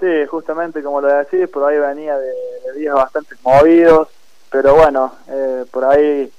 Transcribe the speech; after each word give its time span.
Sí, 0.00 0.26
justamente 0.28 0.82
como 0.82 1.00
lo 1.00 1.08
decís, 1.08 1.48
por 1.48 1.64
ahí 1.64 1.78
venía 1.78 2.16
de, 2.18 2.32
días 2.76 2.94
bastante 2.94 3.34
movidos, 3.42 4.08
pero 4.50 4.74
bueno, 4.74 5.12
eh, 5.28 5.64
por 5.70 5.84
ahí 5.84 6.30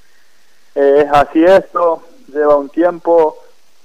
eh, 0.75 1.03
es 1.05 1.11
así 1.11 1.43
esto, 1.43 2.03
lleva 2.27 2.55
un 2.55 2.69
tiempo 2.69 3.37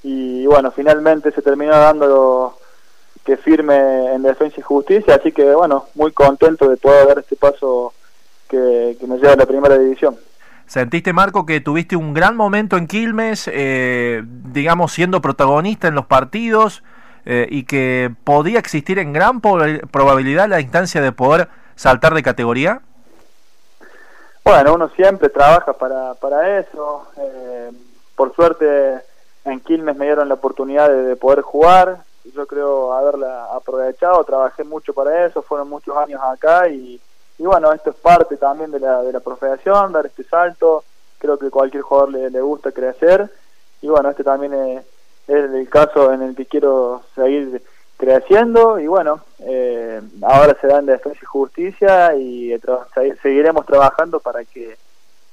y 0.03 0.46
bueno, 0.46 0.71
finalmente 0.72 1.32
se 1.32 1.40
terminó 1.40 1.72
dando 1.72 2.58
que 3.25 3.36
firme 3.36 4.14
en 4.14 4.22
Defensa 4.22 4.57
y 4.58 4.62
Justicia, 4.62 5.14
así 5.14 5.32
que 5.32 5.54
bueno, 5.54 5.86
muy 5.95 6.12
contento 6.12 6.68
de 6.68 6.77
poder 6.77 7.07
dar 7.07 7.18
este 7.20 7.36
paso 7.36 7.95
que, 8.48 8.96
que 9.00 9.07
me 9.07 9.16
lleva 9.16 9.32
a 9.32 9.36
la 9.36 9.46
primera 9.46 9.79
división. 9.79 10.18
¿Sentiste, 10.66 11.12
Marco, 11.12 11.45
que 11.46 11.61
tuviste 11.61 11.96
un 11.96 12.14
gran 12.14 12.36
momento 12.36 12.77
en 12.77 12.86
Quilmes, 12.86 13.48
eh, 13.52 14.23
digamos, 14.27 14.93
siendo 14.93 15.20
protagonista 15.20 15.89
en 15.89 15.95
los 15.95 16.07
partidos 16.07 16.82
eh, 17.25 17.46
y 17.50 17.64
que 17.64 18.11
podía 18.25 18.58
existir 18.58 18.99
en 18.99 19.12
gran 19.12 19.40
probabilidad 19.40 20.49
la 20.49 20.61
instancia 20.61 21.00
de 21.00 21.12
poder 21.12 21.48
saltar 21.76 22.14
de 22.14 22.22
categoría? 22.22 22.81
Bueno, 24.45 24.75
uno 24.75 24.89
siempre 24.90 25.29
trabaja 25.29 25.72
para, 25.72 26.14
para 26.14 26.58
eso. 26.58 27.07
Eh, 27.17 27.71
por 28.17 28.35
suerte, 28.35 29.00
en 29.45 29.61
Quilmes 29.61 29.96
me 29.96 30.07
dieron 30.07 30.29
la 30.29 30.35
oportunidad 30.35 30.90
de, 30.90 31.17
poder 31.17 31.43
jugar. 31.43 31.98
Yo 32.34 32.47
creo 32.47 32.92
haberla 32.92 33.47
aprovechado, 33.55 34.23
trabajé 34.25 34.64
mucho 34.64 34.92
para 34.92 35.27
eso, 35.27 35.42
fueron 35.42 35.69
muchos 35.69 35.97
años 35.97 36.20
acá 36.23 36.69
y 36.69 37.00
y 37.42 37.45
bueno, 37.45 37.73
esto 37.73 37.91
es 37.91 37.97
parte 37.97 38.36
también 38.36 38.70
de 38.70 38.78
la, 38.78 39.03
de 39.03 39.12
la 39.12 39.19
profesión, 39.19 39.92
dar 39.92 40.06
este 40.06 40.23
salto, 40.23 40.84
creo 41.19 41.36
que 41.39 41.50
cualquier 41.50 41.83
jugador 41.83 42.12
le, 42.12 42.31
le 42.31 42.41
gusta 42.41 42.70
crecer 42.70 43.28
y 43.81 43.89
bueno, 43.89 44.11
este 44.11 44.23
también 44.23 44.55
es, 44.55 44.84
el 45.28 45.69
caso 45.69 46.12
en 46.12 46.22
el 46.22 46.34
que 46.34 46.47
quiero 46.47 47.03
seguir 47.14 47.62
creciendo 47.97 48.81
y 48.81 48.89
bueno, 48.89 49.20
eh, 49.39 50.01
ahora 50.23 50.56
se 50.61 50.67
dan 50.67 50.87
Defensa 50.87 51.20
y 51.23 51.25
Justicia 51.25 52.15
y 52.17 52.53
seguiremos 53.23 53.65
trabajando 53.65 54.19
para 54.19 54.45
que, 54.45 54.77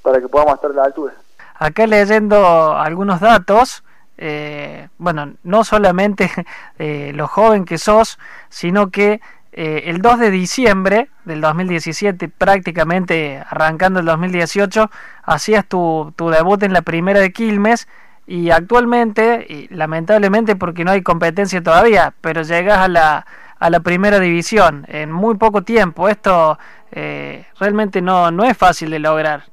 para 0.03 0.21
que 0.21 0.27
podamos 0.27 0.53
estar 0.55 0.71
a 0.71 0.75
la 0.75 0.83
altura. 0.83 1.13
Acá 1.55 1.87
leyendo 1.87 2.77
algunos 2.77 3.19
datos, 3.19 3.83
eh, 4.17 4.87
bueno, 4.97 5.33
no 5.43 5.63
solamente 5.63 6.29
eh, 6.77 7.11
lo 7.15 7.27
joven 7.27 7.65
que 7.65 7.77
sos, 7.77 8.19
sino 8.49 8.91
que 8.91 9.19
eh, 9.51 9.83
el 9.85 10.01
2 10.01 10.19
de 10.19 10.29
diciembre 10.29 11.09
del 11.25 11.41
2017, 11.41 12.29
prácticamente 12.29 13.43
arrancando 13.49 13.99
el 13.99 14.05
2018, 14.05 14.91
hacías 15.23 15.65
tu, 15.65 16.13
tu 16.15 16.29
debut 16.29 16.61
en 16.61 16.73
la 16.73 16.83
primera 16.83 17.19
de 17.19 17.31
Quilmes 17.31 17.87
y 18.29 18.51
actualmente, 18.51 19.43
y 19.49 19.73
lamentablemente 19.73 20.55
porque 20.55 20.85
no 20.85 20.91
hay 20.91 21.01
competencia 21.01 21.63
todavía, 21.63 22.13
pero 22.21 22.43
llegas 22.43 22.77
a 22.77 22.87
la, 22.87 23.25
a 23.57 23.69
la 23.71 23.79
primera 23.79 24.19
división 24.19 24.85
en 24.87 25.11
muy 25.11 25.35
poco 25.35 25.63
tiempo. 25.63 26.07
Esto 26.07 26.59
eh, 26.91 27.47
realmente 27.59 28.03
no, 28.03 28.29
no 28.29 28.43
es 28.43 28.55
fácil 28.55 28.91
de 28.91 28.99
lograr. 28.99 29.45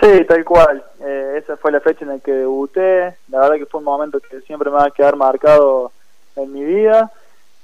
Sí, 0.00 0.24
tal 0.26 0.46
cual. 0.46 0.82
Eh, 1.04 1.34
esa 1.36 1.58
fue 1.58 1.72
la 1.72 1.80
fecha 1.80 2.06
en 2.06 2.12
la 2.12 2.18
que 2.20 2.32
debuté. 2.32 3.16
La 3.28 3.40
verdad 3.40 3.56
que 3.56 3.66
fue 3.66 3.80
un 3.80 3.84
momento 3.84 4.18
que 4.18 4.40
siempre 4.40 4.70
me 4.70 4.78
va 4.78 4.86
a 4.86 4.90
quedar 4.90 5.16
marcado 5.16 5.92
en 6.36 6.50
mi 6.50 6.64
vida. 6.64 7.12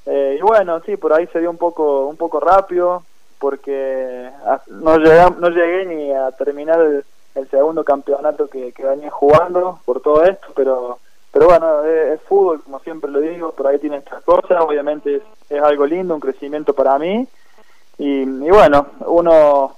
Eh, 0.05 0.37
y 0.39 0.43
bueno, 0.43 0.83
sí, 0.85 0.99
por 0.99 1.15
ahí 1.15 1.27
se 1.29 1.41
dio 1.41 1.49
un 1.49 1.57
poco, 1.57 2.09
un 2.09 2.19
poco 2.19 2.41
rápido, 2.41 3.05
porque 3.39 4.29
no 4.69 4.99
llegué, 4.99 5.25
no 5.39 5.49
llegué 5.49 5.87
ni 5.87 6.13
a 6.13 6.31
terminar 6.33 6.79
el, 6.79 7.07
segundo 7.51 7.85
campeonato 7.85 8.49
que, 8.49 8.73
venía 8.79 9.11
jugando 9.11 9.81
por 9.85 10.01
todo 10.01 10.25
esto, 10.25 10.49
pero 10.55 10.99
pero 11.33 11.47
bueno, 11.47 11.83
es, 11.85 12.21
fútbol, 12.23 12.63
como 12.63 12.79
siempre 12.81 13.11
lo 13.11 13.19
digo, 13.21 13.53
por 13.53 13.67
ahí 13.67 13.79
tiene 13.79 13.97
estas 13.97 14.23
cosas, 14.23 14.61
obviamente 14.61 15.23
es, 15.49 15.63
algo 15.63 15.87
lindo, 15.87 16.15
un 16.15 16.21
crecimiento 16.21 16.75
para 16.75 16.99
mí, 16.99 17.27
y, 17.97 18.25
bueno, 18.51 18.89
uno 19.07 19.77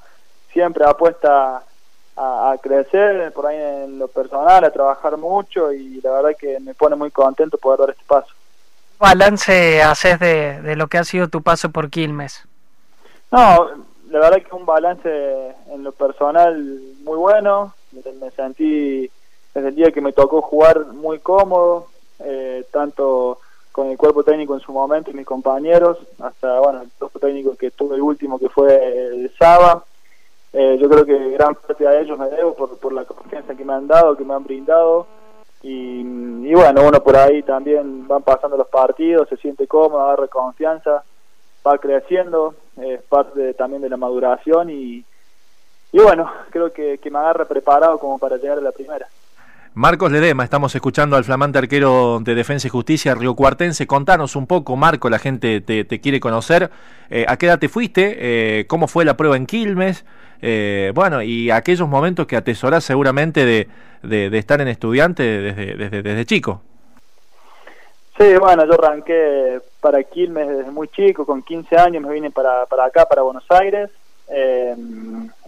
siempre 0.52 0.84
apuesta 0.84 1.62
a, 2.16 2.50
a, 2.50 2.58
crecer, 2.58 3.32
por 3.32 3.46
ahí 3.46 3.56
en 3.56 4.00
lo 4.00 4.08
personal, 4.08 4.64
a 4.64 4.70
trabajar 4.70 5.16
mucho, 5.16 5.72
y 5.72 6.00
la 6.00 6.10
verdad 6.10 6.36
que 6.36 6.58
me 6.58 6.74
pone 6.74 6.96
muy 6.96 7.12
contento 7.12 7.56
poder 7.56 7.80
dar 7.80 7.90
este 7.90 8.04
paso 8.04 8.34
balance 8.98 9.82
haces 9.82 10.18
de, 10.18 10.62
de 10.62 10.76
lo 10.76 10.88
que 10.88 10.98
ha 10.98 11.04
sido 11.04 11.28
tu 11.28 11.42
paso 11.42 11.70
por 11.70 11.90
Quilmes? 11.90 12.46
No, 13.30 13.68
la 14.14 14.30
verdad 14.30 14.46
que 14.46 14.54
un 14.54 14.64
balance 14.64 15.54
en 15.70 15.82
lo 15.82 15.92
personal 15.92 16.56
muy 17.02 17.16
bueno. 17.16 17.74
Me 17.92 18.30
sentí 18.30 19.10
desde 19.52 19.68
el 19.68 19.74
día 19.74 19.90
que 19.90 20.00
me 20.00 20.12
tocó 20.12 20.40
jugar 20.40 20.86
muy 20.86 21.18
cómodo, 21.18 21.88
eh, 22.20 22.64
tanto 22.70 23.38
con 23.72 23.88
el 23.88 23.96
cuerpo 23.96 24.22
técnico 24.22 24.54
en 24.54 24.60
su 24.60 24.72
momento 24.72 25.10
y 25.10 25.14
mis 25.14 25.26
compañeros, 25.26 25.98
hasta 26.20 26.60
bueno 26.60 26.82
el 26.82 26.90
cuerpo 26.96 27.18
técnico 27.18 27.56
que 27.56 27.72
tuve 27.72 27.96
el 27.96 28.02
último 28.02 28.38
que 28.38 28.48
fue 28.48 28.68
el 29.06 29.32
Saba. 29.36 29.84
Eh, 30.52 30.78
yo 30.80 30.88
creo 30.88 31.04
que 31.04 31.30
gran 31.30 31.56
parte 31.56 31.86
a 31.86 32.00
ellos 32.00 32.16
me 32.16 32.28
debo 32.30 32.54
por, 32.54 32.78
por 32.78 32.92
la 32.92 33.04
confianza 33.04 33.56
que 33.56 33.64
me 33.64 33.72
han 33.72 33.88
dado, 33.88 34.16
que 34.16 34.24
me 34.24 34.34
han 34.34 34.44
brindado 34.44 35.08
y, 35.66 36.52
bueno, 36.52 36.86
uno 36.86 37.02
por 37.02 37.16
ahí 37.16 37.42
también 37.42 38.06
van 38.06 38.22
pasando 38.22 38.54
los 38.54 38.68
partidos, 38.68 39.28
se 39.30 39.38
siente 39.38 39.66
cómodo, 39.66 40.02
agarra 40.02 40.28
confianza, 40.28 41.02
va 41.66 41.78
creciendo, 41.78 42.54
es 42.80 43.02
parte 43.02 43.54
también 43.54 43.82
de 43.82 43.88
la 43.88 43.96
maduración 43.96 44.70
y, 44.70 45.04
y 45.92 45.98
bueno, 45.98 46.30
creo 46.50 46.72
que, 46.72 46.98
me 47.10 47.18
agarra 47.18 47.44
preparado 47.44 47.98
como 47.98 48.18
para 48.18 48.36
llegar 48.36 48.58
a 48.58 48.60
la 48.60 48.72
primera. 48.72 49.06
Marcos 49.74 50.12
Ledema, 50.12 50.44
estamos 50.44 50.72
escuchando 50.74 51.16
al 51.16 51.24
flamante 51.24 51.58
arquero 51.58 52.20
de 52.20 52.36
Defensa 52.36 52.68
y 52.68 52.70
Justicia, 52.70 53.14
Río 53.14 53.34
Cuartense. 53.34 53.88
Contanos 53.88 54.36
un 54.36 54.46
poco, 54.46 54.76
Marco, 54.76 55.10
la 55.10 55.18
gente 55.18 55.60
te, 55.60 56.00
quiere 56.00 56.20
conocer. 56.20 56.70
Eh, 57.10 57.26
¿A 57.28 57.36
qué 57.36 57.46
edad 57.46 57.58
te 57.58 57.68
fuiste? 57.68 58.16
Eh, 58.18 58.66
¿Cómo 58.66 58.86
fue 58.86 59.04
la 59.04 59.16
prueba 59.16 59.36
en 59.36 59.46
Quilmes? 59.46 60.04
Eh, 60.42 60.92
bueno, 60.94 61.22
y 61.22 61.50
aquellos 61.50 61.88
momentos 61.88 62.26
que 62.26 62.36
atesorás 62.36 62.84
seguramente 62.84 63.44
de, 63.44 63.68
de, 64.02 64.38
estar 64.38 64.60
en 64.60 64.68
estudiante 64.68 65.22
desde, 65.22 65.74
desde, 65.74 66.02
desde 66.02 66.24
chico. 66.24 66.62
Sí, 68.16 68.36
bueno, 68.38 68.64
yo 68.64 68.74
arranqué 68.74 69.60
para 69.80 70.02
Quilmes 70.04 70.48
desde 70.48 70.70
muy 70.70 70.86
chico, 70.88 71.26
con 71.26 71.42
15 71.42 71.76
años 71.76 72.02
me 72.02 72.12
vine 72.12 72.30
para, 72.30 72.64
para 72.66 72.84
acá, 72.84 73.06
para 73.06 73.22
Buenos 73.22 73.44
Aires. 73.50 73.90
Eh, 74.28 74.76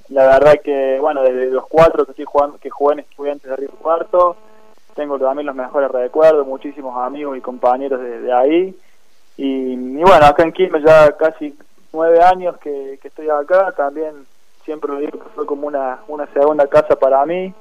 la 0.08 0.26
verdad 0.26 0.60
que, 0.62 0.98
bueno, 1.00 1.22
desde 1.22 1.50
los 1.50 1.66
cuatro 1.68 2.04
que 2.04 2.10
estoy 2.10 2.24
jugando, 2.24 2.58
que 2.58 2.70
jugué 2.70 2.94
en 2.94 2.98
estudiantes 3.00 3.48
de 3.48 3.56
Río 3.56 3.70
Cuarto, 3.70 4.36
tengo 4.96 5.16
también 5.18 5.46
los 5.46 5.54
mejores 5.54 5.90
recuerdos, 5.92 6.46
muchísimos 6.46 6.96
amigos 6.96 7.36
y 7.36 7.40
compañeros 7.40 8.00
de, 8.00 8.32
ahí. 8.32 8.76
Y, 9.36 9.72
y, 9.72 10.02
bueno, 10.02 10.26
acá 10.26 10.42
en 10.42 10.52
Quilmes 10.52 10.82
ya 10.84 11.12
casi 11.16 11.56
nueve 11.92 12.20
años 12.20 12.56
que, 12.58 12.98
que 13.00 13.08
estoy 13.08 13.28
acá, 13.30 13.72
también 13.76 14.26
siempre 14.64 14.90
lo 14.90 14.98
digo 14.98 15.20
que 15.20 15.28
fue 15.36 15.46
como 15.46 15.68
una, 15.68 16.00
una 16.08 16.26
segunda 16.32 16.66
casa 16.66 16.96
para 16.96 17.24
mí 17.26 17.54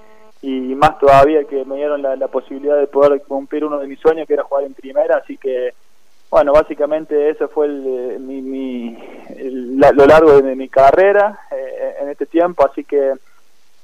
y 0.46 0.76
más 0.76 1.00
todavía 1.00 1.44
que 1.46 1.66
me 1.66 1.78
dieron 1.78 2.04
la, 2.04 2.28
posibilidad 2.28 2.78
de 2.78 2.86
poder 2.86 3.20
cumplir 3.24 3.66
uno 3.66 3.80
de 3.80 3.88
mis 3.88 4.00
sueños 4.00 4.28
que 4.28 4.36
era 4.36 4.44
jugar 4.44 4.64
en 4.64 4.76
primera, 4.76 5.18
así 5.18 5.38
que 5.38 5.74
bueno, 6.30 6.54
básicamente 6.54 7.32
ese 7.32 7.48
fue 7.48 7.66
el, 7.66 7.84
eh, 7.88 8.20
mi, 8.20 8.42
mi 8.44 8.98
lo 9.42 10.06
largo 10.06 10.42
de 10.42 10.56
mi 10.56 10.70
carrera 10.70 11.40
eh, 11.50 11.96
en 12.02 12.10
este 12.10 12.28
tiempo, 12.28 12.64
así 12.64 12.84
que 12.84 13.14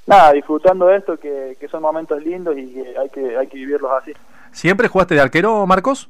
nada, 0.05 0.33
disfrutando 0.33 0.91
esto, 0.91 1.17
que, 1.17 1.57
que 1.59 1.67
son 1.67 1.81
momentos 1.81 2.21
lindos 2.23 2.55
y 2.55 2.71
que 2.71 2.95
hay 2.95 3.09
que 3.09 3.37
hay 3.37 3.47
que 3.47 3.57
vivirlos 3.57 3.91
así. 3.99 4.13
¿Siempre 4.51 4.87
jugaste 4.87 5.15
de 5.15 5.21
arquero, 5.21 5.65
Marcos? 5.65 6.09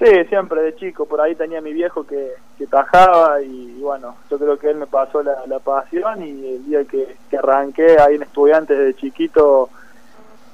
Sí, 0.00 0.24
siempre 0.30 0.62
de 0.62 0.74
chico, 0.76 1.04
por 1.04 1.20
ahí 1.20 1.34
tenía 1.34 1.60
mi 1.60 1.74
viejo 1.74 2.06
que, 2.06 2.32
que 2.56 2.66
tajaba 2.66 3.42
y 3.42 3.78
bueno, 3.82 4.16
yo 4.30 4.38
creo 4.38 4.58
que 4.58 4.70
él 4.70 4.76
me 4.76 4.86
pasó 4.86 5.22
la, 5.22 5.58
pasión 5.58 6.22
y 6.22 6.54
el 6.54 6.64
día 6.64 6.84
que, 6.86 7.18
arranqué 7.36 8.00
ahí 8.00 8.14
en 8.14 8.22
estudiantes 8.22 8.78
de 8.78 8.94
chiquito 8.94 9.68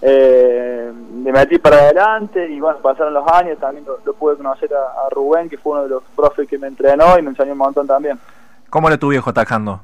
eh, 0.02 0.92
me 1.12 1.30
metí 1.30 1.58
para 1.58 1.76
adelante 1.76 2.48
y 2.48 2.58
bueno, 2.58 2.80
pasaron 2.80 3.14
los 3.14 3.24
años, 3.28 3.56
también 3.60 3.86
lo, 3.86 4.14
pude 4.14 4.36
conocer 4.36 4.68
a, 4.74 5.08
Rubén, 5.10 5.48
que 5.48 5.58
fue 5.58 5.74
uno 5.74 5.84
de 5.84 5.90
los 5.90 6.02
profes 6.16 6.48
que 6.48 6.58
me 6.58 6.66
entrenó 6.66 7.16
y 7.16 7.22
me 7.22 7.30
enseñó 7.30 7.52
un 7.52 7.58
montón 7.58 7.86
también. 7.86 8.18
¿Cómo 8.68 8.90
le 8.90 8.98
tu 8.98 9.10
viejo 9.10 9.32
tajando? 9.32 9.80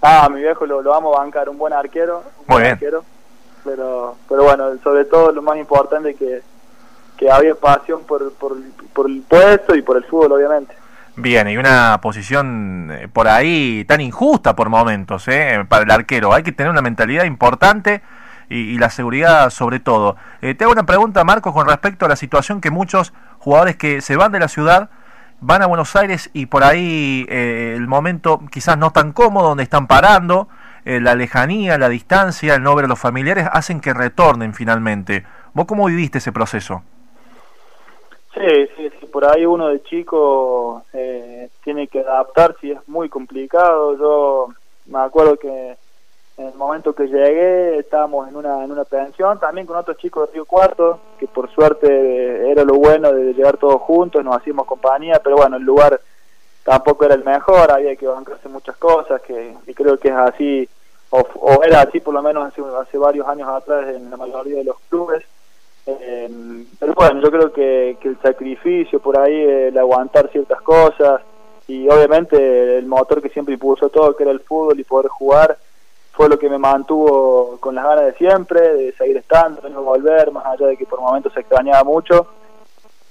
Ah, 0.00 0.28
mi 0.28 0.40
viejo 0.40 0.66
lo, 0.66 0.82
lo 0.82 0.90
vamos 0.90 1.16
a 1.16 1.20
bancar, 1.20 1.48
un 1.48 1.56
buen 1.56 1.72
arquero. 1.72 2.24
Un 2.40 2.46
buen 2.56 2.66
arquero, 2.66 3.04
pero, 3.62 4.16
pero 4.28 4.42
bueno, 4.42 4.76
sobre 4.82 5.04
todo 5.04 5.30
lo 5.30 5.40
más 5.40 5.56
importante 5.56 6.14
que 6.14 6.42
que 7.22 7.30
había 7.30 7.54
pasión 7.54 8.00
por, 8.02 8.32
por, 8.32 8.56
el 9.08 9.22
puesto 9.22 9.76
y 9.76 9.82
por 9.82 9.96
el 9.96 10.04
fútbol, 10.04 10.32
obviamente. 10.32 10.74
Bien, 11.14 11.48
y 11.48 11.56
una 11.56 12.00
posición 12.02 12.90
eh, 12.90 13.08
por 13.08 13.28
ahí 13.28 13.84
tan 13.86 14.00
injusta 14.00 14.56
por 14.56 14.68
momentos 14.68 15.28
¿eh? 15.28 15.64
para 15.68 15.84
el 15.84 15.90
arquero. 15.90 16.32
Hay 16.32 16.42
que 16.42 16.52
tener 16.52 16.70
una 16.70 16.82
mentalidad 16.82 17.24
importante 17.24 18.02
y, 18.48 18.76
la 18.78 18.90
seguridad 18.90 19.50
sobre 19.50 19.78
todo. 19.78 20.16
Eh, 20.40 20.54
te 20.54 20.64
hago 20.64 20.72
una 20.72 20.84
pregunta, 20.84 21.22
Marcos, 21.22 21.52
con 21.52 21.68
respecto 21.68 22.06
a 22.06 22.08
la 22.08 22.16
situación 22.16 22.60
que 22.60 22.70
muchos 22.70 23.12
jugadores 23.38 23.76
que 23.76 24.00
se 24.00 24.16
van 24.16 24.32
de 24.32 24.40
la 24.40 24.48
ciudad 24.48 24.90
van 25.40 25.62
a 25.62 25.66
Buenos 25.66 25.94
Aires 25.94 26.30
y 26.32 26.46
por 26.46 26.64
ahí 26.64 27.26
eh, 27.28 27.74
el 27.76 27.86
momento 27.86 28.40
quizás 28.50 28.78
no 28.78 28.90
tan 28.90 29.12
cómodo, 29.12 29.48
donde 29.48 29.62
están 29.62 29.86
parando, 29.86 30.48
la 30.84 31.14
lejanía, 31.14 31.78
la 31.78 31.88
distancia, 31.88 32.56
el 32.56 32.64
no 32.64 32.74
ver 32.74 32.86
a 32.86 32.88
los 32.88 32.98
familiares, 32.98 33.46
hacen 33.52 33.80
que 33.80 33.94
retornen 33.94 34.52
finalmente. 34.52 35.24
¿Vos 35.54 35.66
cómo 35.66 35.86
viviste 35.86 36.18
ese 36.18 36.32
proceso? 36.32 36.82
Sí, 38.34 38.66
sí, 38.76 39.06
por 39.06 39.26
ahí 39.26 39.44
uno 39.44 39.68
de 39.68 39.82
chico 39.82 40.82
eh, 40.94 41.50
tiene 41.62 41.86
que 41.86 42.00
adaptarse 42.00 42.66
y 42.68 42.70
es 42.72 42.88
muy 42.88 43.10
complicado. 43.10 43.96
Yo 43.98 44.48
me 44.86 45.00
acuerdo 45.00 45.36
que 45.36 45.76
en 46.38 46.46
el 46.46 46.54
momento 46.54 46.94
que 46.94 47.08
llegué 47.08 47.78
estábamos 47.78 48.28
en 48.28 48.36
una, 48.36 48.64
en 48.64 48.72
una 48.72 48.84
pensión 48.84 49.38
también 49.38 49.66
con 49.66 49.76
otros 49.76 49.98
chicos 49.98 50.28
de 50.28 50.34
Río 50.34 50.46
Cuarto, 50.46 50.98
que 51.18 51.26
por 51.26 51.50
suerte 51.50 52.50
era 52.50 52.64
lo 52.64 52.74
bueno 52.74 53.12
de 53.12 53.34
llegar 53.34 53.58
todos 53.58 53.82
juntos, 53.82 54.24
nos 54.24 54.36
hacíamos 54.36 54.66
compañía, 54.66 55.20
pero 55.22 55.36
bueno, 55.36 55.56
el 55.56 55.62
lugar 55.62 56.00
tampoco 56.64 57.04
era 57.04 57.14
el 57.14 57.24
mejor, 57.24 57.70
había 57.70 57.94
que 57.96 58.06
bancarse 58.06 58.48
muchas 58.48 58.76
cosas, 58.76 59.20
que, 59.20 59.54
creo 59.74 59.98
que 59.98 60.08
es 60.08 60.14
así, 60.14 60.68
o, 61.10 61.62
era 61.62 61.82
así 61.82 62.00
por 62.00 62.14
lo 62.14 62.22
menos 62.22 62.48
hace, 62.48 62.62
hace 62.80 62.96
varios 62.96 63.28
años 63.28 63.48
atrás 63.48 63.88
en 63.88 64.10
la 64.10 64.16
mayoría 64.16 64.56
de 64.56 64.64
los 64.64 64.76
clubes. 64.88 65.22
Eh, 65.86 66.64
pero 66.78 66.94
bueno, 66.94 67.20
yo 67.20 67.30
creo 67.30 67.52
que, 67.52 67.96
que 68.00 68.08
el 68.08 68.18
sacrificio 68.20 69.00
por 69.00 69.18
ahí, 69.18 69.34
el 69.34 69.76
aguantar 69.76 70.30
ciertas 70.30 70.60
cosas 70.62 71.22
y 71.66 71.88
obviamente 71.88 72.78
el 72.78 72.86
motor 72.86 73.22
que 73.22 73.28
siempre 73.28 73.54
impulsó 73.54 73.88
todo, 73.88 74.14
que 74.14 74.24
era 74.24 74.32
el 74.32 74.40
fútbol 74.40 74.78
y 74.78 74.84
poder 74.84 75.08
jugar, 75.08 75.56
fue 76.12 76.28
lo 76.28 76.38
que 76.38 76.50
me 76.50 76.58
mantuvo 76.58 77.56
con 77.58 77.74
las 77.74 77.84
ganas 77.84 78.06
de 78.06 78.14
siempre, 78.14 78.60
de 78.74 78.92
seguir 78.92 79.16
estando, 79.16 79.62
de 79.62 79.70
no 79.70 79.82
volver, 79.82 80.30
más 80.30 80.44
allá 80.46 80.66
de 80.66 80.76
que 80.76 80.86
por 80.86 81.00
momentos 81.00 81.32
se 81.32 81.40
extrañaba 81.40 81.82
mucho. 81.84 82.26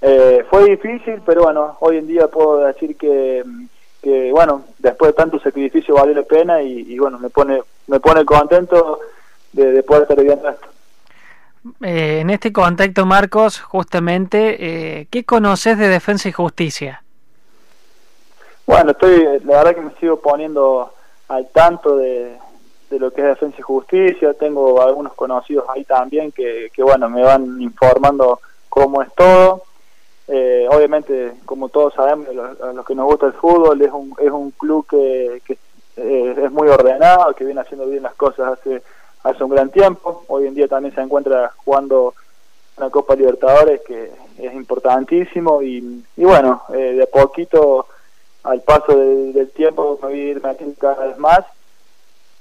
Eh, 0.02 0.46
fue 0.50 0.66
difícil, 0.66 1.22
pero 1.26 1.44
bueno, 1.44 1.78
hoy 1.80 1.98
en 1.98 2.08
día 2.08 2.28
puedo 2.28 2.60
decir 2.60 2.96
que, 2.98 3.44
que 4.02 4.32
bueno, 4.32 4.66
después 4.80 5.10
de 5.10 5.14
tanto 5.14 5.40
sacrificio 5.40 5.96
valió 5.96 6.14
la 6.14 6.24
pena 6.24 6.62
y, 6.62 6.98
bueno, 6.98 7.20
me 7.20 7.30
pone, 7.30 7.62
me 7.88 8.00
pone 8.00 8.26
contento 8.26 9.00
de, 9.54 9.82
poder 9.84 10.04
estar 10.04 10.18
viviendo 10.18 10.50
esto. 10.50 10.68
Eh, 11.82 12.20
en 12.22 12.30
este 12.30 12.52
contexto, 12.52 13.06
Marcos, 13.06 13.60
justamente, 13.60 15.00
eh, 15.00 15.08
¿qué 15.12 15.24
conoces 15.24 15.78
de 15.78 15.88
Defensa 15.88 16.30
y 16.30 16.32
Justicia? 16.32 17.04
Bueno, 18.66 18.92
estoy, 18.92 19.40
la 19.44 19.58
verdad 19.58 19.76
que 19.76 19.82
me 19.82 19.92
sigo 20.00 20.20
poniendo 20.20 20.94
al 21.28 21.50
tanto 21.50 21.98
de, 21.98 22.38
lo 22.90 23.12
que 23.12 23.22
es 23.22 23.28
Defensa 23.28 23.58
y 23.60 23.62
Justicia, 23.62 24.34
tengo 24.34 24.82
algunos 24.82 25.14
conocidos 25.14 25.66
ahí 25.70 25.84
también 25.86 26.32
que, 26.32 26.72
que 26.74 26.84
bueno, 26.84 27.10
me 27.10 27.22
van 27.22 27.62
informando 27.62 28.40
cómo 28.70 29.02
es 29.02 29.14
todo. 29.14 29.64
Eh, 30.28 30.66
obviamente, 30.70 31.34
como 31.46 31.70
todos 31.70 31.94
sabemos, 31.94 32.28
a 32.30 32.72
los 32.74 32.86
que 32.86 32.96
nos 32.96 33.06
gusta 33.06 33.28
el 33.28 33.34
fútbol, 33.34 33.82
es 33.82 33.92
un, 33.92 34.16
es 34.18 34.32
un 34.32 34.52
club 34.52 34.88
que, 34.88 35.42
que 35.46 35.58
eh, 35.98 36.36
es 36.46 36.52
muy 36.52 36.70
ordenado, 36.70 37.34
que 37.34 37.44
viene 37.44 37.62
haciendo 37.62 37.86
bien 37.86 38.04
las 38.04 38.16
cosas 38.16 38.58
hace, 38.60 38.82
hace 39.24 39.44
un 39.44 39.50
gran 39.50 39.70
tiempo. 39.70 40.24
Hoy 40.28 40.48
en 40.48 40.56
día 40.56 40.68
también 40.68 40.94
se 40.94 41.02
encuentra 41.02 41.52
jugando 41.58 42.14
una 42.78 42.90
Copa 42.90 43.16
Libertadores 43.16 43.82
que 43.82 44.12
es 44.38 44.54
importantísimo 44.54 45.62
y, 45.62 46.04
y 46.18 46.24
bueno, 46.24 46.64
eh, 46.74 46.94
de 46.94 47.04
a 47.04 47.08
poquito, 47.08 47.88
al 48.44 48.62
paso 48.62 48.96
del 48.96 49.50
tiempo, 49.52 50.00
me 50.02 50.10
voy 50.10 50.20
a 50.20 50.24
ir 50.24 50.44
metiendo 50.44 50.76
cada 50.80 51.08
vez 51.08 51.18
más 51.18 51.46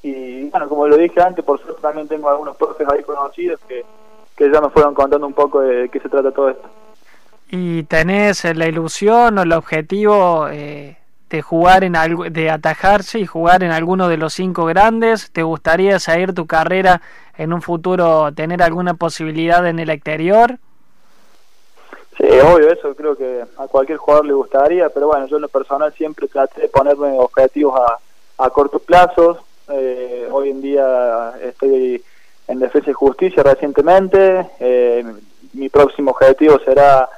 y 0.03 0.49
bueno, 0.49 0.69
como 0.69 0.89
lo 0.89 0.97
dije 0.97 1.21
antes, 1.21 1.45
por 1.45 1.61
suerte 1.61 1.83
también 1.83 2.09
tengo 2.09 2.31
algunos 2.31 2.57
profes 2.57 2.89
ahí 2.89 3.03
conocidos 3.03 3.61
que, 3.69 3.85
que 4.37 4.51
ya 4.51 4.61
me 4.61 4.71
fueron 4.71 4.95
contando 4.95 5.27
un 5.27 5.35
poco 5.35 5.61
de 5.61 5.89
qué 5.91 6.01
se 6.01 6.09
trata 6.09 6.33
todo 6.33 6.51
esto. 6.51 6.69
¿Y 7.51 7.83
tenés 7.83 8.45
la 8.57 8.67
ilusión 8.67 9.37
o 9.39 9.43
el 9.43 9.53
objetivo 9.53 10.49
eh, 10.49 10.97
de 11.31 11.43
jugar 11.43 11.85
en 11.85 11.97
algo, 11.97 12.25
de 12.25 12.51
atajarse 12.51 13.19
y 13.19 13.27
jugar 13.27 13.63
en 13.63 13.71
alguno 13.71 14.09
de 14.09 14.17
los 14.17 14.35
cinco 14.35 14.67
grandes? 14.67 15.31
¿Te 15.31 15.43
gustaría 15.43 15.99
seguir 15.99 16.35
tu 16.35 16.47
carrera 16.47 17.01
en 17.39 17.53
un 17.53 17.63
futuro, 17.63 18.33
tener 18.33 18.63
alguna 18.63 18.95
posibilidad 18.95 19.67
en 19.67 19.79
el 19.79 19.91
exterior? 19.91 20.59
Sí, 22.19 22.27
obvio, 22.27 22.71
eso 22.71 22.95
creo 22.95 23.17
que 23.17 23.45
a 23.57 23.67
cualquier 23.69 23.97
jugador 23.97 24.27
le 24.27 24.35
gustaría, 24.35 24.91
pero 24.91 25.07
bueno, 25.07 25.27
yo 25.27 25.37
en 25.37 25.43
lo 25.43 25.49
personal 25.49 25.93
siempre 25.95 26.29
traté 26.29 26.63
de 26.63 26.69
ponerme 26.69 27.19
objetivos 27.19 27.81
a, 27.81 28.45
a 28.45 28.51
corto 28.51 28.79
plazo, 28.79 29.39
eh, 29.73 30.29
hoy 30.31 30.51
en 30.51 30.61
día 30.61 31.33
estoy 31.43 32.03
en 32.49 32.59
Defensa 32.59 32.91
y 32.91 32.95
Justicia 32.95 33.43
recientemente. 33.43 34.51
Eh, 34.59 35.05
mi 35.53 35.69
próximo 35.69 36.11
objetivo 36.11 36.59
será 36.65 37.09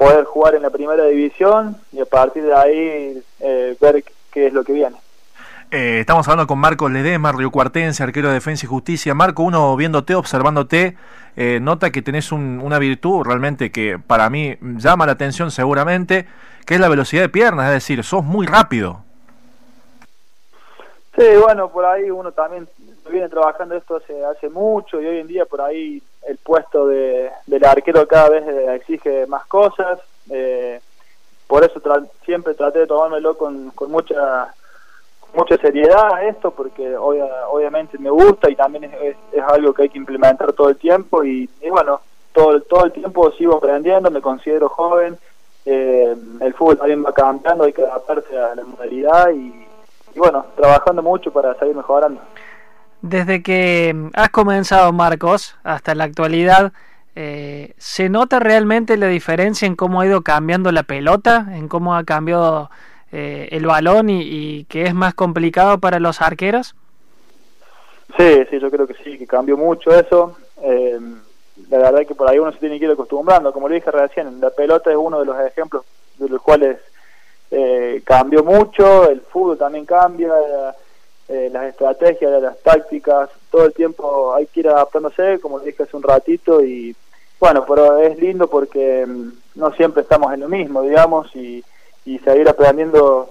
poder 0.00 0.24
jugar 0.24 0.54
en 0.54 0.62
la 0.62 0.70
primera 0.70 1.04
división 1.04 1.76
y 1.92 2.00
a 2.00 2.06
partir 2.06 2.42
de 2.42 2.54
ahí 2.54 3.22
eh, 3.38 3.76
ver 3.78 4.02
qué 4.32 4.46
es 4.46 4.52
lo 4.54 4.64
que 4.64 4.72
viene. 4.72 4.96
estamos 5.70 6.26
hablando 6.26 6.46
con 6.46 6.58
Marco 6.58 6.88
Ledesma, 6.88 7.32
Río 7.32 7.50
Cuartense, 7.50 8.02
arquero 8.02 8.28
de 8.28 8.34
Defensa 8.34 8.64
y 8.64 8.68
Justicia. 8.68 9.12
Marco, 9.12 9.42
uno 9.42 9.76
viéndote, 9.76 10.14
observándote, 10.14 10.96
nota 11.60 11.90
que 11.90 12.00
tenés 12.00 12.32
una 12.32 12.78
virtud 12.78 13.24
realmente 13.24 13.70
que 13.70 13.98
para 13.98 14.30
mí 14.30 14.56
llama 14.62 15.04
la 15.04 15.12
atención 15.12 15.50
seguramente, 15.50 16.26
que 16.64 16.76
es 16.76 16.80
la 16.80 16.88
velocidad 16.88 17.20
de 17.20 17.28
piernas, 17.28 17.66
es 17.66 17.74
decir, 17.74 18.02
sos 18.02 18.24
muy 18.24 18.46
rápido. 18.46 19.02
Sí, 21.14 21.26
bueno, 21.42 21.68
por 21.68 21.84
ahí 21.84 22.10
uno 22.10 22.32
también 22.32 22.66
viene 23.10 23.28
trabajando 23.28 23.76
esto 23.76 23.96
hace, 23.96 24.24
hace 24.24 24.48
mucho 24.48 24.98
y 24.98 25.04
hoy 25.04 25.18
en 25.18 25.26
día 25.26 25.44
por 25.44 25.60
ahí 25.60 26.02
el 26.30 26.38
puesto 26.38 26.86
de, 26.86 27.30
del 27.46 27.64
arquero 27.64 28.06
cada 28.06 28.30
vez 28.30 28.46
eh, 28.46 28.74
exige 28.74 29.26
más 29.26 29.46
cosas. 29.46 30.00
Eh, 30.30 30.80
por 31.46 31.64
eso 31.64 31.80
siempre 32.24 32.54
traté 32.54 32.80
de 32.80 32.86
tomármelo 32.86 33.36
con, 33.36 33.70
con 33.70 33.90
mucha 33.90 34.54
mucha 35.32 35.56
seriedad 35.58 36.26
esto 36.26 36.50
porque 36.50 36.96
obviamente 36.96 37.96
me 37.98 38.10
gusta 38.10 38.50
y 38.50 38.56
también 38.56 38.84
es, 38.84 39.16
es, 39.32 39.42
algo 39.44 39.72
que 39.72 39.82
hay 39.82 39.88
que 39.88 39.98
implementar 39.98 40.52
todo 40.52 40.70
el 40.70 40.76
tiempo 40.76 41.22
y, 41.22 41.48
bueno, 41.68 42.00
todo, 42.32 42.60
todo 42.62 42.86
el 42.86 42.92
tiempo 42.92 43.30
sigo 43.32 43.56
aprendiendo, 43.56 44.10
me 44.10 44.20
considero 44.20 44.68
joven, 44.68 45.16
eh, 45.66 46.16
el 46.40 46.54
fútbol 46.54 46.78
también 46.78 47.04
va 47.04 47.12
cambiando, 47.12 47.62
hay 47.62 47.72
que 47.72 47.82
adaptarse 47.82 48.36
a 48.36 48.56
la 48.56 48.64
modalidad 48.64 49.30
y 49.30 49.66
y 50.14 50.18
bueno, 50.18 50.44
trabajando 50.56 51.02
mucho 51.02 51.30
para 51.30 51.54
seguir 51.54 51.76
mejorando. 51.76 52.20
Desde 53.02 53.42
que 53.42 53.94
has 54.14 54.30
comenzado, 54.30 54.92
Marcos, 54.92 55.56
hasta 55.64 55.94
la 55.94 56.04
actualidad, 56.04 56.72
eh, 57.16 57.72
¿se 57.78 58.08
nota 58.08 58.38
realmente 58.38 58.96
la 58.96 59.06
diferencia 59.06 59.66
en 59.66 59.74
cómo 59.74 60.00
ha 60.00 60.06
ido 60.06 60.22
cambiando 60.22 60.70
la 60.70 60.82
pelota, 60.82 61.46
en 61.52 61.68
cómo 61.68 61.96
ha 61.96 62.04
cambiado 62.04 62.70
eh, 63.12 63.48
el 63.52 63.66
balón 63.66 64.10
y, 64.10 64.64
que 64.64 64.84
es 64.84 64.94
más 64.94 65.14
complicado 65.14 65.78
para 65.78 65.98
los 65.98 66.20
arqueros? 66.20 66.74
Sí, 68.16 68.44
sí, 68.50 68.60
yo 68.60 68.70
creo 68.70 68.86
que 68.86 68.94
sí, 69.02 69.16
que 69.18 69.26
cambió 69.26 69.56
mucho 69.56 69.94
eso. 69.94 70.36
Eh, 70.62 70.98
la 71.70 71.78
verdad 71.78 72.02
es 72.02 72.08
que 72.08 72.14
por 72.14 72.28
ahí 72.28 72.38
uno 72.38 72.52
se 72.52 72.58
tiene 72.58 72.78
que 72.78 72.84
ir 72.84 72.90
acostumbrando. 72.90 73.52
Como 73.52 73.68
le 73.68 73.76
dije 73.76 73.90
recién, 73.90 74.40
la 74.40 74.50
pelota 74.50 74.90
es 74.90 74.96
uno 74.96 75.20
de 75.20 75.26
los 75.26 75.40
ejemplos 75.40 75.84
de 76.18 76.28
los 76.28 76.42
cuales 76.42 76.78
eh, 77.50 78.02
cambió 78.04 78.44
mucho, 78.44 79.08
el 79.08 79.22
fútbol 79.22 79.58
también 79.58 79.84
cambia, 79.84 80.32
eh, 81.30 81.48
las 81.52 81.66
estrategias, 81.66 82.42
las 82.42 82.60
tácticas, 82.60 83.30
todo 83.52 83.64
el 83.66 83.72
tiempo 83.72 84.34
hay 84.34 84.46
que 84.46 84.60
ir 84.60 84.68
adaptándose, 84.68 85.38
como 85.38 85.60
dije 85.60 85.84
hace 85.84 85.96
un 85.96 86.02
ratito, 86.02 86.60
y 86.60 86.96
bueno, 87.38 87.64
pero 87.68 87.98
es 87.98 88.18
lindo 88.18 88.50
porque 88.50 89.06
mm, 89.06 89.28
no 89.54 89.70
siempre 89.74 90.02
estamos 90.02 90.34
en 90.34 90.40
lo 90.40 90.48
mismo, 90.48 90.82
digamos, 90.82 91.34
y, 91.36 91.64
y 92.04 92.18
seguir 92.18 92.48
aprendiendo 92.48 93.30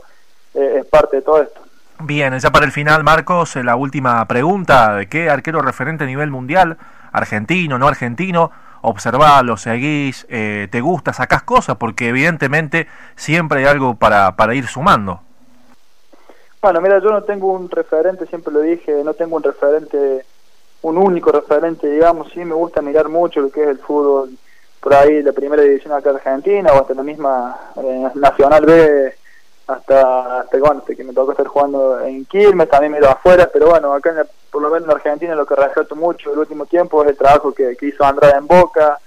eh, 0.54 0.78
es 0.80 0.86
parte 0.86 1.18
de 1.18 1.24
todo 1.24 1.42
esto. 1.42 1.60
Bien, 2.00 2.40
ya 2.40 2.52
para 2.52 2.66
el 2.66 2.72
final, 2.72 3.04
Marcos, 3.04 3.58
la 3.58 3.76
última 3.76 4.26
pregunta, 4.30 5.02
¿qué 5.10 5.30
arquero 5.30 5.62
referente 5.62 6.06
a 6.06 6.08
nivel 6.08 6.32
mundial, 6.32 6.78
argentino, 7.12 7.78
no 7.78 7.90
argentino, 7.90 8.50
observarlo, 8.82 9.58
seguís, 9.58 10.26
eh, 10.30 10.70
te 10.72 10.80
gusta, 10.80 11.12
sacás 11.12 11.44
cosas, 11.44 11.76
porque 11.76 12.08
evidentemente 12.08 12.88
siempre 13.18 13.60
hay 13.60 13.66
algo 13.66 13.96
para, 13.96 14.38
para 14.38 14.56
ir 14.56 14.68
sumando. 14.68 15.22
Bueno, 16.62 16.82
mira, 16.82 17.00
yo 17.00 17.10
no 17.10 17.24
tengo 17.24 17.54
un 17.54 17.70
referente, 17.70 18.26
siempre 18.26 18.52
lo 18.54 18.60
dije, 18.60 19.02
no 19.02 19.14
tengo 19.14 19.38
un 19.38 19.44
referente, 19.44 20.26
un 20.82 20.98
único 20.98 21.32
referente, 21.32 21.90
digamos, 21.90 22.30
sí 22.34 22.44
me 22.44 22.54
gusta 22.54 22.82
mirar 22.82 23.08
mucho 23.08 23.40
lo 23.40 23.50
que 23.50 23.64
es 23.64 23.70
el 23.70 23.80
fútbol, 23.80 24.32
por 24.82 24.94
ahí 24.94 25.24
la 25.24 25.32
primera 25.32 25.64
división 25.64 25.94
acá 25.94 26.10
de 26.10 26.18
Argentina 26.18 26.74
o 26.74 26.82
hasta 26.82 26.94
la 26.94 27.04
misma 27.04 27.58
eh, 27.78 28.10
Nacional 28.16 28.66
B 28.66 29.16
hasta, 29.68 30.42
hasta, 30.42 30.58
bueno, 30.58 30.80
hasta 30.80 30.96
que 30.96 31.04
me 31.06 31.14
tocó 31.14 31.32
estar 31.32 31.48
jugando 31.48 32.02
en 32.02 32.26
Quilmes, 32.26 32.70
también 32.70 32.92
me 32.92 32.98
ido 32.98 33.10
afuera, 33.10 33.50
pero 33.52 33.70
bueno, 33.70 33.94
acá 33.94 34.28
por 34.52 34.62
lo 34.62 34.70
menos 34.70 34.90
en 34.90 34.96
Argentina 34.96 35.36
lo 35.36 35.46
que 35.46 35.56
rescato 35.56 35.96
mucho 35.96 36.34
el 36.34 36.40
último 36.40 36.66
tiempo 36.66 37.04
es 37.04 37.12
el 37.12 37.18
trabajo 37.18 37.54
que, 37.54 37.78
hizo 37.82 38.04
Andrade 38.04 38.38
en 38.38 38.48
Boca, 38.48 39.00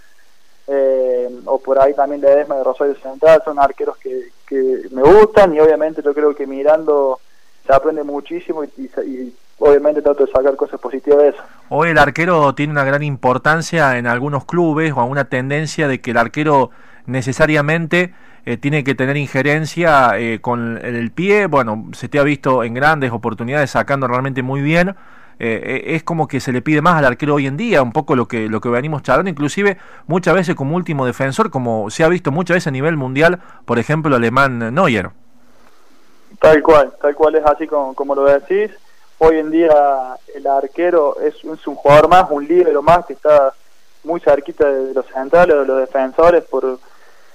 eh, 0.68 1.28
o 1.44 1.58
por 1.58 1.78
ahí 1.78 1.92
también 1.92 2.22
de 2.22 2.32
Edesma 2.32 2.56
de 2.56 2.64
Rosario 2.64 2.94
Central, 2.96 3.42
son 3.44 3.58
arqueros 3.58 3.98
que, 3.98 4.30
que 4.46 4.88
me 4.90 5.02
gustan 5.02 5.54
y 5.54 5.60
obviamente 5.60 6.00
yo 6.02 6.14
creo 6.14 6.34
que 6.34 6.46
mirando 6.46 7.20
se 7.66 7.72
aprende 7.72 8.02
muchísimo 8.02 8.64
y, 8.64 9.32
obviamente 9.58 10.02
trato 10.02 10.26
de 10.26 10.32
sacar 10.32 10.56
cosas 10.56 10.80
positivas 10.80 11.18
de 11.20 11.28
eso. 11.28 11.38
Hoy 11.68 11.90
el 11.90 11.98
arquero 11.98 12.54
tiene 12.54 12.72
una 12.72 12.84
gran 12.84 13.02
importancia 13.02 13.96
en 13.96 14.06
algunos 14.06 14.44
clubes 14.44 14.92
o 14.92 15.04
una 15.04 15.26
tendencia 15.26 15.86
de 15.86 16.00
que 16.00 16.10
el 16.10 16.16
arquero 16.16 16.70
necesariamente 17.06 18.12
eh, 18.44 18.56
tiene 18.56 18.82
que 18.82 18.96
tener 18.96 19.16
injerencia 19.16 20.18
eh, 20.18 20.40
con 20.40 20.78
el 20.82 21.12
pie. 21.12 21.46
Bueno, 21.46 21.90
se 21.92 22.08
te 22.08 22.18
ha 22.18 22.24
visto 22.24 22.64
en 22.64 22.74
grandes 22.74 23.12
oportunidades 23.12 23.70
sacando 23.70 24.08
realmente 24.08 24.42
muy 24.42 24.62
bien. 24.62 24.96
eh, 25.38 25.94
es 25.96 26.02
como 26.02 26.28
que 26.28 26.40
se 26.40 26.52
le 26.52 26.62
pide 26.62 26.82
más 26.82 26.96
al 26.96 27.04
arquero 27.04 27.34
hoy 27.34 27.46
en 27.46 27.56
día, 27.56 27.82
un 27.82 27.92
poco 27.92 28.14
lo 28.14 28.28
que, 28.28 28.48
lo 28.48 28.60
que 28.60 28.68
venimos 28.68 29.02
charlando, 29.02 29.30
inclusive 29.30 29.76
muchas 30.06 30.34
veces 30.34 30.54
como 30.54 30.76
último 30.76 31.04
defensor, 31.06 31.50
como 31.50 31.90
se 31.90 32.04
ha 32.04 32.08
visto 32.08 32.30
muchas 32.30 32.56
veces 32.56 32.68
a 32.68 32.70
nivel 32.70 32.96
mundial, 32.96 33.40
por 33.64 33.78
ejemplo, 33.78 34.14
alemán 34.14 34.74
Neuer. 34.74 35.10
Tal 36.40 36.62
cual, 36.62 36.92
tal 37.00 37.14
cual 37.14 37.34
es 37.36 37.44
así 37.44 37.66
como, 37.66 37.94
como 37.94 38.14
lo 38.14 38.24
decís. 38.24 38.70
Hoy 39.18 39.38
en 39.38 39.50
día 39.50 40.16
el 40.34 40.46
arquero 40.46 41.16
es, 41.20 41.44
un 41.44 41.76
jugador 41.76 42.08
más, 42.08 42.26
un 42.30 42.46
líbero 42.46 42.82
más 42.82 43.06
que 43.06 43.12
está 43.12 43.54
muy 44.02 44.20
cerquita 44.20 44.68
de 44.68 44.92
los 44.94 45.06
centrales, 45.06 45.56
de 45.56 45.64
los 45.64 45.78
defensores, 45.78 46.44
por 46.44 46.78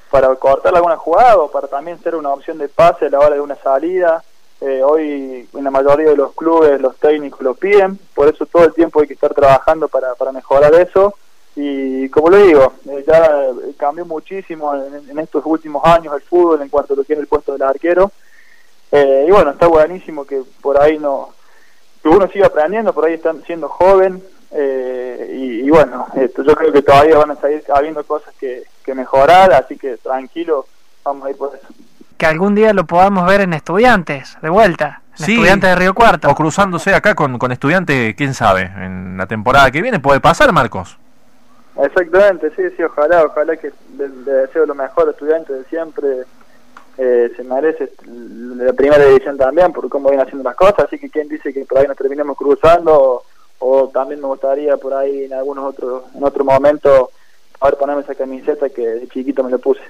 para 0.09 0.33
cortar 0.35 0.73
alguna 0.73 0.95
jugada 0.95 1.37
o 1.37 1.51
para 1.51 1.67
también 1.67 2.01
ser 2.01 2.15
una 2.15 2.29
opción 2.29 2.57
de 2.57 2.69
pase 2.69 3.07
a 3.07 3.09
la 3.09 3.19
hora 3.19 3.35
de 3.35 3.41
una 3.41 3.55
salida. 3.55 4.23
Eh, 4.59 4.81
hoy 4.81 5.47
en 5.53 5.63
la 5.63 5.69
mayoría 5.69 6.09
de 6.09 6.15
los 6.15 6.33
clubes 6.33 6.81
los 6.81 6.95
técnicos 6.97 7.41
lo 7.41 7.53
piden, 7.53 7.99
por 8.15 8.27
eso 8.27 8.45
todo 8.45 8.63
el 8.63 8.73
tiempo 8.73 9.01
hay 9.01 9.07
que 9.07 9.13
estar 9.13 9.33
trabajando 9.33 9.87
para, 9.87 10.15
para 10.15 10.31
mejorar 10.31 10.73
eso. 10.75 11.13
Y 11.55 12.07
como 12.09 12.29
lo 12.29 12.37
digo, 12.37 12.73
eh, 12.87 13.03
ya 13.07 13.49
cambió 13.77 14.05
muchísimo 14.05 14.75
en, 14.75 15.17
estos 15.17 15.43
últimos 15.45 15.83
años 15.85 16.13
el 16.13 16.21
fútbol 16.21 16.61
en 16.61 16.69
cuanto 16.69 16.93
a 16.93 16.97
lo 16.97 17.03
que 17.03 17.13
es 17.13 17.19
el 17.19 17.27
puesto 17.27 17.53
del 17.53 17.63
arquero. 17.63 18.11
Eh, 18.91 19.25
y 19.27 19.31
bueno, 19.31 19.51
está 19.51 19.67
buenísimo 19.67 20.25
que 20.25 20.41
por 20.61 20.81
ahí 20.81 20.97
no, 20.97 21.29
que 22.01 22.09
uno 22.09 22.27
siga 22.27 22.47
aprendiendo, 22.47 22.93
por 22.93 23.05
ahí 23.05 23.13
están 23.13 23.43
siendo 23.43 23.67
joven, 23.67 24.21
eh, 24.51 25.61
y, 25.63 25.69
bueno, 25.69 26.07
esto, 26.15 26.43
yo 26.43 26.55
creo 26.55 26.71
que 26.71 26.81
todavía 26.81 27.17
van 27.17 27.31
a 27.31 27.35
seguir 27.35 27.63
habiendo 27.73 28.03
cosas 28.03 28.33
que, 28.39 28.63
mejorar, 28.95 29.51
así 29.51 29.77
que 29.77 29.97
tranquilo, 29.97 30.65
vamos 31.03 31.27
a 31.27 31.29
ir 31.29 31.35
por 31.35 31.53
eso. 31.53 31.67
Que 32.17 32.25
algún 32.25 32.55
día 32.55 32.71
lo 32.71 32.85
podamos 32.85 33.27
ver 33.27 33.41
en 33.41 33.51
estudiantes, 33.51 34.37
de 34.41 34.49
vuelta. 34.49 35.01
En 35.19 35.25
estudiantes 35.25 35.69
de 35.69 35.75
Río 35.75 35.93
Cuarto. 35.93 36.29
O 36.29 36.35
cruzándose 36.35 36.95
acá 36.95 37.13
con, 37.13 37.37
con 37.37 37.51
estudiantes, 37.51 38.15
quién 38.15 38.33
sabe, 38.33 38.61
en 38.61 39.17
la 39.17 39.27
temporada 39.27 39.69
que 39.71 39.81
viene 39.81 39.99
puede 39.99 40.21
pasar, 40.21 40.53
Marcos. 40.53 40.97
Exactamente, 41.83 42.49
sí, 42.55 42.63
sí, 42.75 42.83
ojalá, 42.83 43.25
ojalá 43.25 43.57
que 43.57 43.71
le, 43.97 44.07
deseo 44.07 44.65
lo 44.65 44.73
mejor 44.73 45.09
a 45.09 45.11
estudiantes 45.11 45.57
de 45.57 45.63
siempre. 45.65 46.23
Eh, 46.97 47.31
se 47.35 47.43
merece 47.43 47.91
la 48.05 48.73
primera 48.73 49.05
división 49.05 49.37
también 49.37 49.71
por 49.71 49.87
cómo 49.87 50.09
vienen 50.09 50.25
haciendo 50.25 50.49
las 50.49 50.55
cosas, 50.55 50.85
así 50.85 50.97
que 50.97 51.09
quien 51.09 51.27
dice 51.27 51.53
que 51.53 51.63
por 51.63 51.77
ahí 51.77 51.87
nos 51.87 51.95
terminemos 51.95 52.35
cruzando 52.35 53.21
o 53.59 53.87
también 53.89 54.19
me 54.19 54.27
gustaría 54.27 54.77
por 54.77 54.93
ahí 54.93 55.25
en 55.25 55.33
algunos 55.33 55.65
otros 55.65 56.03
en 56.15 56.23
otro 56.23 56.43
momento 56.43 57.11
poder 57.59 57.77
ponerme 57.77 58.01
esa 58.01 58.15
camiseta 58.15 58.69
que 58.69 58.87
de 58.87 59.07
chiquito 59.07 59.43
me 59.43 59.51
lo 59.51 59.59
puse 59.59 59.81